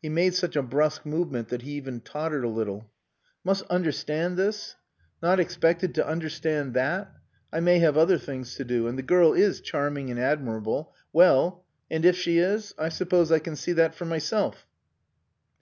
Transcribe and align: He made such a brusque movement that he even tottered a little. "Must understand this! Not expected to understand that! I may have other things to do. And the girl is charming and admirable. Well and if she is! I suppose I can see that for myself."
He 0.00 0.08
made 0.08 0.32
such 0.36 0.54
a 0.54 0.62
brusque 0.62 1.04
movement 1.04 1.48
that 1.48 1.62
he 1.62 1.72
even 1.72 2.00
tottered 2.00 2.44
a 2.44 2.48
little. 2.48 2.88
"Must 3.42 3.64
understand 3.66 4.36
this! 4.36 4.76
Not 5.20 5.40
expected 5.40 5.92
to 5.96 6.06
understand 6.06 6.72
that! 6.74 7.12
I 7.52 7.58
may 7.58 7.80
have 7.80 7.96
other 7.96 8.16
things 8.16 8.54
to 8.54 8.64
do. 8.64 8.86
And 8.86 8.96
the 8.96 9.02
girl 9.02 9.32
is 9.32 9.60
charming 9.60 10.08
and 10.08 10.20
admirable. 10.20 10.94
Well 11.12 11.64
and 11.90 12.04
if 12.04 12.14
she 12.16 12.38
is! 12.38 12.76
I 12.78 12.90
suppose 12.90 13.32
I 13.32 13.40
can 13.40 13.56
see 13.56 13.72
that 13.72 13.96
for 13.96 14.04
myself." 14.04 14.68